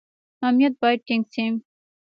امنیت 0.47 0.73
باید 0.81 0.99
ټینګ 1.07 1.23
شي 1.33 1.45